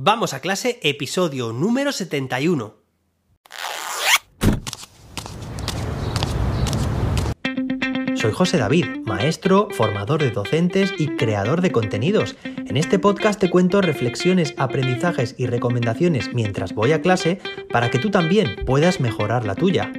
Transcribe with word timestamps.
Vamos 0.00 0.32
a 0.32 0.38
clase, 0.38 0.78
episodio 0.84 1.52
número 1.52 1.90
71. 1.90 2.76
Soy 8.14 8.30
José 8.32 8.58
David, 8.58 8.84
maestro, 9.04 9.66
formador 9.72 10.22
de 10.22 10.30
docentes 10.30 10.94
y 10.98 11.08
creador 11.16 11.62
de 11.62 11.72
contenidos. 11.72 12.36
En 12.44 12.76
este 12.76 13.00
podcast 13.00 13.40
te 13.40 13.50
cuento 13.50 13.80
reflexiones, 13.80 14.54
aprendizajes 14.56 15.34
y 15.36 15.46
recomendaciones 15.46 16.32
mientras 16.32 16.74
voy 16.76 16.92
a 16.92 17.02
clase 17.02 17.40
para 17.72 17.90
que 17.90 17.98
tú 17.98 18.12
también 18.12 18.54
puedas 18.66 19.00
mejorar 19.00 19.44
la 19.44 19.56
tuya. 19.56 19.92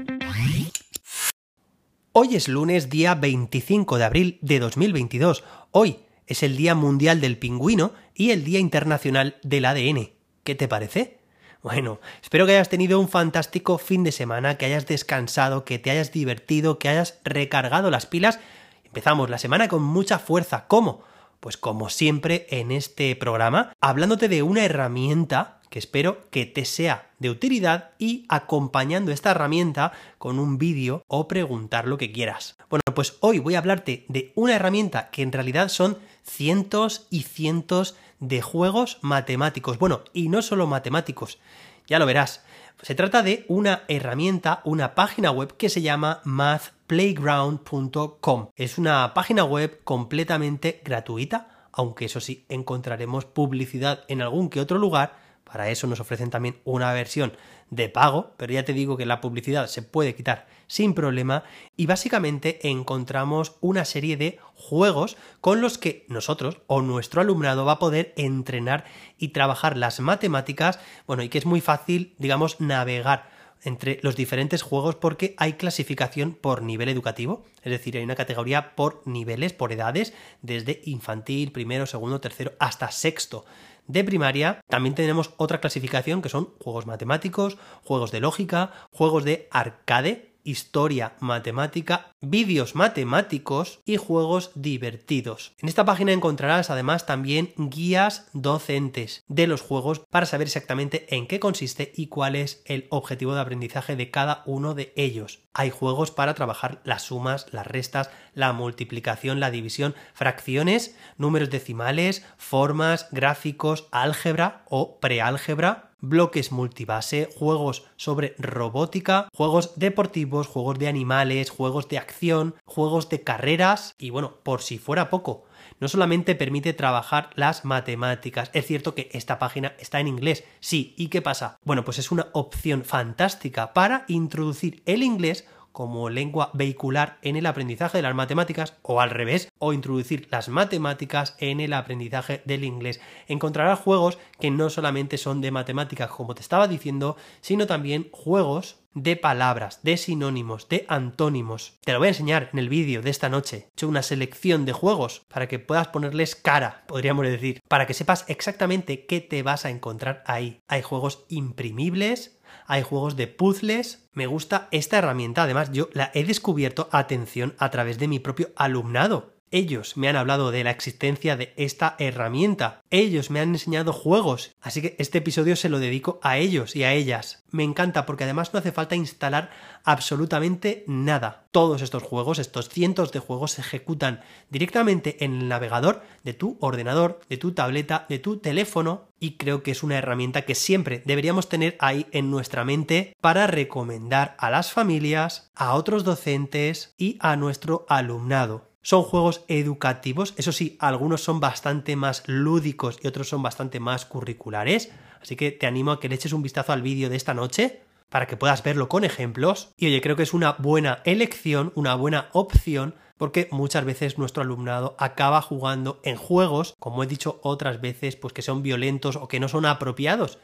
Hoy 2.13 2.37
es 2.37 2.47
lunes, 2.47 2.89
día 2.89 3.15
25 3.15 3.97
de 3.97 4.05
abril 4.05 4.39
de 4.41 4.59
2022. 4.59 5.43
Hoy 5.71 5.97
es 6.29 6.43
el 6.43 6.55
Día 6.55 6.75
Mundial 6.75 7.19
del 7.21 7.37
Pingüino 7.37 7.91
y 8.19 8.31
el 8.31 8.43
Día 8.43 8.59
Internacional 8.59 9.37
del 9.43 9.63
ADN. 9.63 10.09
¿Qué 10.43 10.53
te 10.53 10.67
parece? 10.67 11.19
Bueno, 11.63 12.01
espero 12.21 12.45
que 12.45 12.51
hayas 12.51 12.67
tenido 12.67 12.99
un 12.99 13.07
fantástico 13.07 13.77
fin 13.77 14.03
de 14.03 14.11
semana, 14.11 14.57
que 14.57 14.65
hayas 14.65 14.85
descansado, 14.85 15.63
que 15.63 15.79
te 15.79 15.89
hayas 15.89 16.11
divertido, 16.11 16.79
que 16.79 16.89
hayas 16.89 17.21
recargado 17.23 17.89
las 17.89 18.05
pilas. 18.05 18.41
Empezamos 18.83 19.29
la 19.29 19.37
semana 19.37 19.69
con 19.69 19.81
mucha 19.83 20.19
fuerza. 20.19 20.65
¿Cómo? 20.67 21.01
Pues 21.39 21.55
como 21.55 21.89
siempre 21.89 22.45
en 22.49 22.71
este 22.71 23.15
programa, 23.15 23.71
hablándote 23.79 24.27
de 24.27 24.43
una 24.43 24.65
herramienta 24.65 25.61
que 25.69 25.79
espero 25.79 26.29
que 26.29 26.45
te 26.45 26.65
sea 26.65 27.11
de 27.19 27.29
utilidad 27.29 27.91
y 27.99 28.25
acompañando 28.27 29.11
esta 29.11 29.31
herramienta 29.31 29.93
con 30.17 30.39
un 30.39 30.57
vídeo 30.57 31.03
o 31.07 31.29
preguntar 31.29 31.87
lo 31.87 31.97
que 31.97 32.11
quieras. 32.11 32.57
Bueno, 32.69 32.81
pues 32.93 33.15
hoy 33.21 33.39
voy 33.39 33.55
a 33.55 33.59
hablarte 33.59 34.03
de 34.09 34.33
una 34.35 34.55
herramienta 34.55 35.09
que 35.09 35.21
en 35.21 35.31
realidad 35.31 35.69
son 35.69 35.99
cientos 36.23 37.07
y 37.09 37.23
cientos 37.23 37.93
de 37.93 37.99
juegos 38.41 38.99
matemáticos. 39.01 39.79
Bueno, 39.79 40.01
y 40.13 40.29
no 40.29 40.41
solo 40.41 40.67
matemáticos, 40.67 41.39
ya 41.87 41.99
lo 41.99 42.05
verás. 42.05 42.45
Se 42.81 42.95
trata 42.95 43.21
de 43.23 43.43
una 43.49 43.83
herramienta, 43.89 44.61
una 44.63 44.95
página 44.95 45.31
web 45.31 45.57
que 45.57 45.67
se 45.67 45.81
llama 45.81 46.21
mathplayground.com. 46.23 48.51
Es 48.55 48.77
una 48.77 49.13
página 49.13 49.43
web 49.43 49.81
completamente 49.83 50.81
gratuita, 50.85 51.67
aunque 51.73 52.05
eso 52.05 52.21
sí, 52.21 52.45
encontraremos 52.47 53.25
publicidad 53.25 54.05
en 54.07 54.21
algún 54.21 54.49
que 54.49 54.61
otro 54.61 54.77
lugar 54.77 55.17
para 55.51 55.69
eso 55.69 55.87
nos 55.87 55.99
ofrecen 55.99 56.29
también 56.29 56.59
una 56.63 56.93
versión 56.93 57.33
de 57.69 57.89
pago, 57.89 58.33
pero 58.37 58.53
ya 58.53 58.65
te 58.65 58.73
digo 58.73 58.97
que 58.97 59.05
la 59.05 59.21
publicidad 59.21 59.67
se 59.67 59.81
puede 59.81 60.15
quitar 60.15 60.47
sin 60.67 60.93
problema 60.93 61.43
y 61.75 61.85
básicamente 61.87 62.67
encontramos 62.69 63.55
una 63.59 63.85
serie 63.85 64.17
de 64.17 64.39
juegos 64.55 65.17
con 65.41 65.61
los 65.61 65.77
que 65.77 66.05
nosotros 66.07 66.57
o 66.67 66.81
nuestro 66.81 67.21
alumnado 67.21 67.65
va 67.65 67.73
a 67.73 67.79
poder 67.79 68.13
entrenar 68.17 68.85
y 69.17 69.29
trabajar 69.29 69.77
las 69.77 69.99
matemáticas, 69.99 70.79
bueno, 71.07 71.23
y 71.23 71.29
que 71.29 71.37
es 71.37 71.45
muy 71.45 71.61
fácil, 71.61 72.13
digamos, 72.17 72.59
navegar 72.59 73.38
entre 73.63 73.99
los 74.01 74.15
diferentes 74.15 74.61
juegos 74.61 74.95
porque 74.95 75.35
hay 75.37 75.53
clasificación 75.53 76.33
por 76.33 76.61
nivel 76.61 76.89
educativo, 76.89 77.43
es 77.63 77.71
decir, 77.71 77.97
hay 77.97 78.03
una 78.03 78.15
categoría 78.15 78.75
por 78.75 79.01
niveles, 79.05 79.53
por 79.53 79.71
edades, 79.71 80.13
desde 80.41 80.81
infantil, 80.85 81.51
primero, 81.51 81.85
segundo, 81.85 82.21
tercero, 82.21 82.53
hasta 82.59 82.91
sexto 82.91 83.45
de 83.87 84.03
primaria, 84.03 84.61
también 84.67 84.93
tenemos 84.93 85.31
otra 85.37 85.59
clasificación 85.59 86.21
que 86.21 86.29
son 86.29 86.53
juegos 86.59 86.85
matemáticos, 86.85 87.57
juegos 87.83 88.11
de 88.11 88.19
lógica, 88.19 88.71
juegos 88.91 89.23
de 89.25 89.47
arcade, 89.49 90.28
historia 90.43 91.13
matemática, 91.19 92.13
vídeos 92.21 92.75
matemáticos 92.75 93.79
y 93.85 93.97
juegos 93.97 94.51
divertidos. 94.55 95.53
En 95.59 95.69
esta 95.69 95.85
página 95.85 96.11
encontrarás 96.11 96.69
además 96.69 97.05
también 97.05 97.53
guías 97.57 98.27
docentes 98.33 99.23
de 99.27 99.47
los 99.47 99.61
juegos 99.61 99.99
para 100.09 100.25
saber 100.25 100.47
exactamente 100.47 101.13
en 101.15 101.27
qué 101.27 101.39
consiste 101.39 101.91
y 101.95 102.07
cuál 102.07 102.35
es 102.35 102.61
el 102.65 102.87
objetivo 102.89 103.33
de 103.35 103.41
aprendizaje 103.41 103.95
de 103.95 104.11
cada 104.11 104.43
uno 104.45 104.73
de 104.73 104.93
ellos. 104.95 105.39
Hay 105.53 105.69
juegos 105.71 106.11
para 106.11 106.33
trabajar 106.35 106.81
las 106.83 107.03
sumas, 107.03 107.47
las 107.51 107.67
restas, 107.67 108.09
la 108.33 108.53
multiplicación, 108.53 109.39
la 109.39 109.51
división, 109.51 109.95
fracciones, 110.13 110.95
números 111.17 111.49
decimales, 111.49 112.25
formas, 112.37 113.07
gráficos, 113.11 113.87
álgebra 113.91 114.63
o 114.69 114.99
preálgebra, 114.99 115.88
bloques 116.01 116.51
multibase, 116.51 117.29
juegos 117.35 117.83
sobre 117.95 118.35
robótica, 118.37 119.29
juegos 119.33 119.73
deportivos, 119.77 120.47
juegos 120.47 120.79
de 120.79 120.87
animales, 120.87 121.49
juegos 121.49 121.87
de 121.89 121.97
acción, 121.97 122.55
juegos 122.65 123.09
de 123.09 123.23
carreras 123.23 123.95
y 123.97 124.09
bueno, 124.09 124.35
por 124.43 124.61
si 124.61 124.77
fuera 124.77 125.09
poco, 125.09 125.45
no 125.79 125.87
solamente 125.87 126.35
permite 126.35 126.73
trabajar 126.73 127.29
las 127.35 127.65
matemáticas, 127.65 128.49
es 128.53 128.65
cierto 128.65 128.95
que 128.95 129.09
esta 129.13 129.39
página 129.39 129.73
está 129.79 129.99
en 129.99 130.07
inglés, 130.07 130.43
sí, 130.59 130.93
¿y 130.97 131.07
qué 131.07 131.21
pasa? 131.21 131.57
Bueno, 131.63 131.85
pues 131.85 131.99
es 131.99 132.11
una 132.11 132.27
opción 132.33 132.83
fantástica 132.83 133.73
para 133.73 134.05
introducir 134.07 134.81
el 134.85 135.03
inglés 135.03 135.47
como 135.71 136.09
lengua 136.09 136.51
vehicular 136.53 137.17
en 137.21 137.35
el 137.35 137.45
aprendizaje 137.45 137.99
de 137.99 138.01
las 138.03 138.15
matemáticas 138.15 138.75
o 138.81 139.01
al 139.01 139.09
revés, 139.09 139.49
o 139.57 139.73
introducir 139.73 140.27
las 140.31 140.49
matemáticas 140.49 141.35
en 141.39 141.59
el 141.59 141.73
aprendizaje 141.73 142.41
del 142.45 142.63
inglés. 142.63 142.99
Encontrarás 143.27 143.79
juegos 143.79 144.17
que 144.39 144.51
no 144.51 144.69
solamente 144.69 145.17
son 145.17 145.41
de 145.41 145.51
matemáticas, 145.51 146.09
como 146.09 146.35
te 146.35 146.41
estaba 146.41 146.67
diciendo, 146.67 147.17
sino 147.41 147.67
también 147.67 148.09
juegos 148.11 148.79
de 148.93 149.15
palabras, 149.15 149.81
de 149.83 149.97
sinónimos, 149.97 150.67
de 150.67 150.85
antónimos. 150.87 151.77
Te 151.83 151.93
lo 151.93 151.99
voy 151.99 152.07
a 152.07 152.09
enseñar 152.09 152.49
en 152.51 152.59
el 152.59 152.69
vídeo 152.69 153.01
de 153.01 153.11
esta 153.11 153.29
noche. 153.29 153.57
He 153.57 153.71
hecho 153.73 153.87
una 153.87 154.01
selección 154.01 154.65
de 154.65 154.73
juegos 154.73 155.21
para 155.29 155.47
que 155.47 155.59
puedas 155.59 155.89
ponerles 155.89 156.35
cara, 156.35 156.83
podríamos 156.87 157.25
decir, 157.25 157.61
para 157.67 157.85
que 157.85 157.93
sepas 157.93 158.25
exactamente 158.27 159.05
qué 159.05 159.21
te 159.21 159.43
vas 159.43 159.65
a 159.65 159.69
encontrar 159.69 160.23
ahí. 160.25 160.61
Hay 160.67 160.81
juegos 160.81 161.25
imprimibles, 161.29 162.38
hay 162.65 162.83
juegos 162.83 163.15
de 163.15 163.27
puzzles. 163.27 164.09
Me 164.13 164.27
gusta 164.27 164.67
esta 164.71 164.97
herramienta, 164.97 165.43
además 165.43 165.71
yo 165.71 165.89
la 165.93 166.11
he 166.13 166.23
descubierto, 166.23 166.89
atención, 166.91 167.55
a 167.57 167.69
través 167.69 167.99
de 167.99 168.07
mi 168.07 168.19
propio 168.19 168.51
alumnado. 168.55 169.38
Ellos 169.51 169.97
me 169.97 170.07
han 170.07 170.15
hablado 170.15 170.51
de 170.51 170.63
la 170.63 170.71
existencia 170.71 171.35
de 171.35 171.53
esta 171.57 171.95
herramienta. 171.99 172.81
Ellos 172.91 173.29
me 173.29 173.39
han 173.39 173.49
enseñado 173.49 173.93
juegos. 173.93 174.51
Así 174.61 174.81
que 174.81 174.95
este 174.99 175.17
episodio 175.19 175.55
se 175.55 175.69
lo 175.69 175.79
dedico 175.79 176.19
a 176.21 176.37
ellos 176.37 176.75
y 176.75 176.83
a 176.83 176.93
ellas. 176.93 177.43
Me 177.51 177.63
encanta 177.63 178.05
porque 178.05 178.25
además 178.25 178.53
no 178.53 178.59
hace 178.59 178.71
falta 178.71 178.95
instalar 178.95 179.49
absolutamente 179.83 180.83
nada. 180.87 181.47
Todos 181.51 181.81
estos 181.81 182.03
juegos, 182.03 182.37
estos 182.37 182.69
cientos 182.69 183.11
de 183.11 183.19
juegos, 183.19 183.53
se 183.53 183.61
ejecutan 183.61 184.21
directamente 184.49 185.23
en 185.23 185.33
el 185.33 185.47
navegador 185.47 186.03
de 186.23 186.33
tu 186.33 186.57
ordenador, 186.61 187.19
de 187.27 187.37
tu 187.37 187.53
tableta, 187.53 188.05
de 188.07 188.19
tu 188.19 188.37
teléfono 188.37 189.09
y 189.19 189.37
creo 189.37 189.63
que 189.63 189.71
es 189.71 189.83
una 189.83 189.97
herramienta 189.97 190.43
que 190.43 190.55
siempre 190.55 191.01
deberíamos 191.05 191.49
tener 191.49 191.75
ahí 191.79 192.07
en 192.11 192.31
nuestra 192.31 192.65
mente 192.65 193.15
para 193.19 193.47
recomendar 193.47 194.35
a 194.37 194.49
las 194.49 194.71
familias, 194.71 195.51
a 195.55 195.73
otros 195.73 196.03
docentes 196.03 196.93
y 196.97 197.17
a 197.19 197.35
nuestro 197.35 197.85
alumnado. 197.89 198.68
Son 198.89 199.03
juegos 199.03 199.43
educativos, 199.49 200.33
eso 200.37 200.51
sí, 200.51 200.75
algunos 200.79 201.21
son 201.21 201.39
bastante 201.39 201.95
más 201.95 202.23
lúdicos 202.25 202.97
y 203.03 203.07
otros 203.07 203.29
son 203.29 203.43
bastante 203.43 203.79
más 203.79 204.03
curriculares, 204.03 204.91
así 205.21 205.35
que 205.35 205.51
te 205.51 205.67
animo 205.67 205.91
a 205.91 205.99
que 205.99 206.09
le 206.09 206.15
eches 206.15 206.33
un 206.33 206.41
vistazo 206.41 206.73
al 206.73 206.81
vídeo 206.81 207.07
de 207.07 207.15
esta 207.15 207.35
noche 207.35 207.83
para 208.09 208.25
que 208.25 208.35
puedas 208.35 208.63
verlo 208.63 208.89
con 208.89 209.03
ejemplos. 209.03 209.69
Y 209.77 209.85
oye, 209.85 210.01
creo 210.01 210.15
que 210.15 210.23
es 210.23 210.33
una 210.33 210.53
buena 210.53 211.03
elección, 211.05 211.71
una 211.75 211.93
buena 211.93 212.29
opción, 212.33 212.95
porque 213.19 213.47
muchas 213.51 213.85
veces 213.85 214.17
nuestro 214.17 214.41
alumnado 214.41 214.95
acaba 214.97 215.43
jugando 215.43 215.99
en 216.03 216.15
juegos, 216.15 216.73
como 216.79 217.03
he 217.03 217.05
dicho 217.05 217.39
otras 217.43 217.81
veces, 217.81 218.15
pues 218.15 218.33
que 218.33 218.41
son 218.41 218.63
violentos 218.63 219.17
o 219.17 219.27
que 219.27 219.39
no 219.39 219.49
son 219.49 219.67
apropiados. 219.67 220.39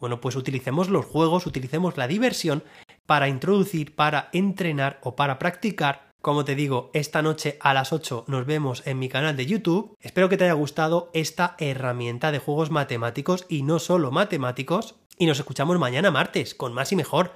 Bueno, 0.00 0.22
pues 0.22 0.36
utilicemos 0.36 0.88
los 0.88 1.04
juegos, 1.04 1.44
utilicemos 1.44 1.98
la 1.98 2.08
diversión 2.08 2.64
para 3.04 3.28
introducir, 3.28 3.94
para 3.94 4.30
entrenar 4.32 5.00
o 5.02 5.16
para 5.16 5.38
practicar 5.38 6.09
como 6.20 6.44
te 6.44 6.54
digo, 6.54 6.90
esta 6.92 7.22
noche 7.22 7.56
a 7.60 7.72
las 7.72 7.94
8 7.94 8.24
nos 8.26 8.44
vemos 8.44 8.82
en 8.86 8.98
mi 8.98 9.08
canal 9.08 9.36
de 9.36 9.46
YouTube. 9.46 9.96
Espero 10.00 10.28
que 10.28 10.36
te 10.36 10.44
haya 10.44 10.52
gustado 10.52 11.10
esta 11.14 11.56
herramienta 11.58 12.30
de 12.30 12.38
juegos 12.38 12.70
matemáticos 12.70 13.46
y 13.48 13.62
no 13.62 13.78
solo 13.78 14.10
matemáticos. 14.10 14.96
Y 15.16 15.24
nos 15.24 15.38
escuchamos 15.38 15.78
mañana 15.78 16.10
martes 16.10 16.54
con 16.54 16.74
más 16.74 16.92
y 16.92 16.96
mejor. 16.96 17.32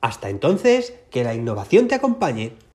Hasta 0.00 0.28
entonces, 0.28 0.94
que 1.10 1.22
la 1.22 1.34
innovación 1.34 1.86
te 1.86 1.94
acompañe. 1.94 2.56